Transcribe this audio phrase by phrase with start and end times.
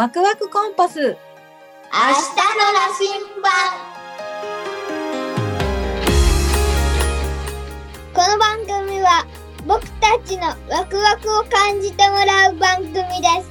[0.00, 0.98] ワクワクコンパス。
[0.98, 3.10] 明日の羅針
[3.42, 3.52] 盤
[8.14, 9.26] この番組は
[9.66, 13.04] 僕たちのワクワクを感じてもらう番組で
[13.42, 13.50] す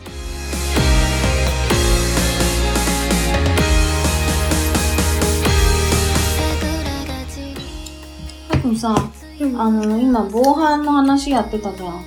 [8.50, 12.04] 多分さ、あの、今、防犯の話やってたじゃん。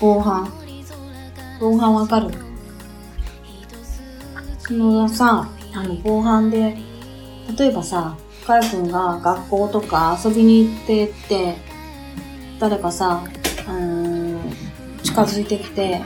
[0.00, 0.50] 防犯。
[1.60, 2.30] 防犯わかる？
[2.32, 2.45] そ
[4.74, 6.76] のさ、あの、防犯で、
[7.58, 8.16] 例えばさ、
[8.46, 11.56] かやくんが学校とか遊びに行ってって、
[12.58, 13.22] 誰かさ、
[13.66, 14.40] うーん、
[15.02, 16.00] 近づいてきて、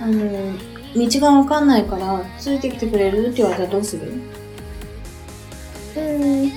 [0.00, 0.52] あの、
[0.94, 3.28] 道がわかんないから、ついてきてくれる？
[3.28, 4.12] って言われたらどうする？
[5.96, 6.54] うん道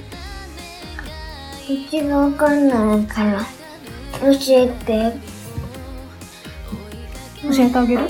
[2.09, 3.39] がわかんないから
[4.21, 5.13] 教えて。
[7.43, 8.09] 教えてあげる？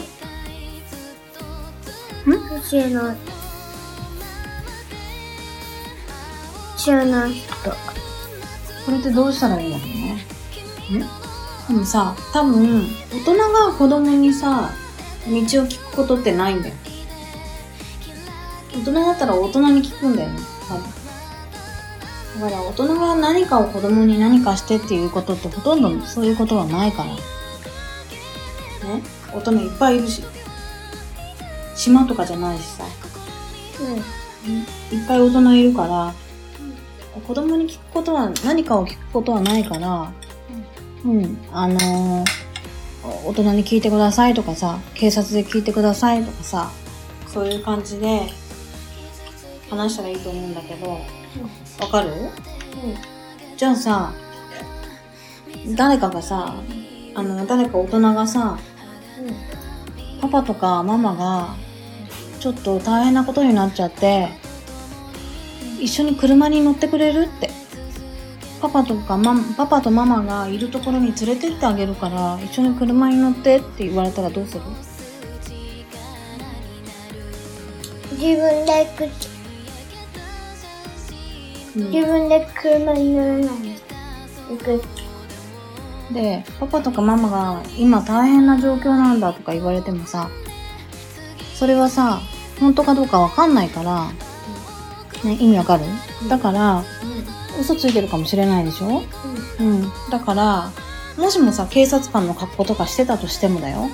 [2.26, 3.18] 教えない。
[6.78, 7.34] 知らない。
[7.34, 7.46] 人
[8.86, 9.66] これってどうしたらい。
[9.66, 9.68] い。
[9.70, 10.26] んだろうね。
[11.00, 11.00] ん
[11.68, 14.72] でもさ、多分、大人が子供にさ、
[15.28, 16.56] 道を聞くことってない。
[16.56, 16.76] んだよ。
[18.74, 20.84] 大人だったら大人に聞くんだよね、多分。
[22.42, 25.06] だから大人が何かを子供に何かしてってい。
[25.06, 26.34] うことってほとんどそうい。
[26.34, 26.92] うことはない。
[26.92, 27.10] から。
[27.10, 29.02] ね
[29.34, 29.68] 大人い。
[29.68, 29.98] っぱい。
[29.98, 30.02] い。
[30.02, 30.22] るし。
[31.76, 32.84] 島とかじゃないしさ。
[34.46, 36.14] いっぱい大人いるから、
[37.28, 40.12] 子供に聞くことは、何かを聞くことはないから、
[41.04, 42.26] うん、あのー
[43.28, 46.72] 大人に聞いてくださいとかさ、警察で聞いてくださいとかさ、
[47.28, 48.22] そういう感じで
[49.70, 52.12] 話したらいいと思うんだけど、わかる？
[53.58, 54.14] じゃあさ、
[55.76, 56.56] 誰かがさ、
[57.14, 58.58] あの、誰か大人がさ、
[60.20, 61.56] パパとかママが、
[62.40, 64.30] ちょっと大変なことになっちゃって、
[65.80, 67.50] 一緒に車に乗ってくれるって。
[68.62, 74.62] パパとかマパパとママがいるところに連れてってあげるから、一緒に車に乗ってって言われたらどうする？
[78.14, 79.04] 自分で行く。
[81.78, 81.92] うん。
[81.92, 83.48] 自分で車に乗らない
[84.50, 84.82] 行く。
[86.14, 90.30] で、パパとかママが今大変な状況なんだとか言われてもさ、
[91.56, 92.22] それはさ、
[92.60, 94.12] 本当かどうかわかんないから、
[95.24, 95.86] ね、意味わかる？
[96.30, 96.84] だから、
[97.60, 99.04] 嘘ついてるかもしれないでしょ？
[99.60, 99.90] うん。
[100.12, 100.72] だから、
[101.18, 103.90] もしもさ、警察官の格好とかしてたとしてもだよ。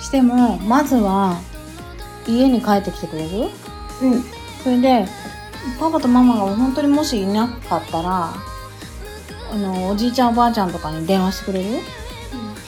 [0.00, 1.40] しても、まずは、
[2.26, 3.48] 家に帰ってきてくれる？
[4.02, 4.22] うん。
[4.62, 5.06] それで、
[5.80, 8.32] パパとママが本当にもしいなかったら、
[9.52, 11.80] あの、おじいちゃんおばあちゃんとかに電話してくれる？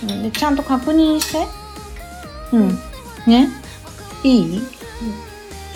[0.03, 0.23] うん。
[0.25, 1.47] で、ちゃんと確認して？
[2.53, 2.69] うん。
[3.27, 3.49] ね？
[4.27, 4.63] いい、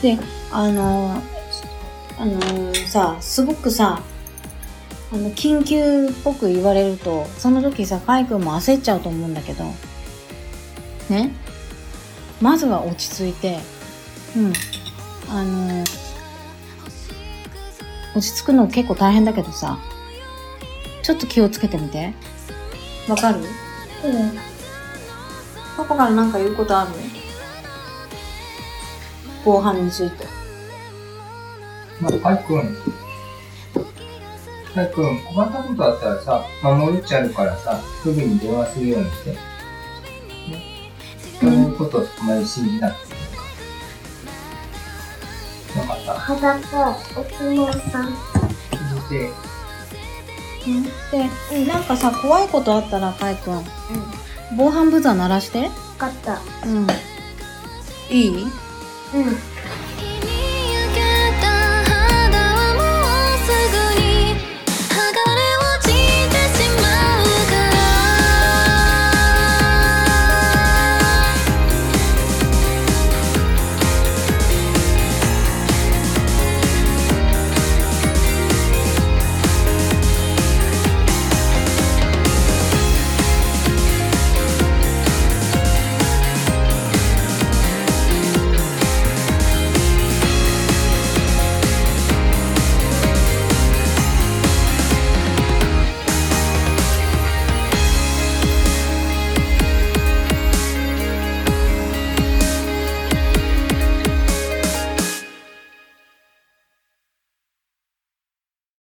[0.03, 0.19] で、
[0.51, 1.23] あの、
[2.19, 4.03] あのさ、すごくさ、
[5.13, 9.65] あの、緊急っぽく言われると、その時さ、カイ君も焦っちゃうと思うんだけど、
[11.09, 11.33] ね？
[12.41, 13.59] まずは落ち着いて、
[14.37, 14.53] うん。
[15.29, 15.85] あの
[18.17, 19.79] 落ち着くの結構大変だけどさ、
[21.03, 22.15] ちょっと気をつけてみて。
[23.09, 23.39] わかる？
[23.39, 23.47] うん。
[25.77, 26.91] パパから何か言うことある？
[29.45, 30.27] 防犯について。
[32.01, 32.77] まあ、かいくん。
[34.75, 39.31] かいくん、困ったことあったらさ、守るっちゃうからさ、すぐに電話するようにして。
[39.33, 39.39] ね。
[41.41, 43.15] そういうことをあまり信じなくて。
[45.79, 48.19] よかっ裸お相撲さんた。
[48.95, 49.31] 続いて、
[51.51, 53.65] で、なんかさ、怖いことあったら、かいくん、
[54.57, 55.69] 防犯ブザー鳴らして。
[55.69, 56.87] 分かったうん。
[58.11, 58.47] いい？
[59.13, 59.50] うん